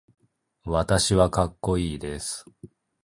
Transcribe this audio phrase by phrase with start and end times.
[0.65, 2.45] 私はかっこいいです。